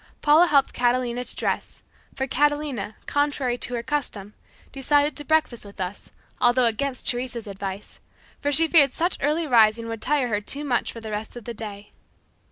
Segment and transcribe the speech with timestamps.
[0.23, 1.83] Paula helped Catalina to dress,
[2.15, 4.33] for Catalina, contrary to her custom,
[4.71, 7.99] decided to breakfast with us, although against Teresa's advice,
[8.41, 11.45] for she feared such early rising would tire her too much for the rest of
[11.45, 11.91] the day.